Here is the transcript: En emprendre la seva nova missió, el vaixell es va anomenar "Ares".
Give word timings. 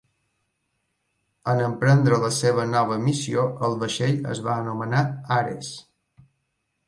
En 1.51 1.59
emprendre 1.65 2.17
la 2.23 2.31
seva 2.37 2.65
nova 2.71 2.97
missió, 3.03 3.43
el 3.67 3.77
vaixell 3.83 4.17
es 4.37 4.41
va 4.47 4.55
anomenar 4.63 5.03
"Ares". 5.39 5.69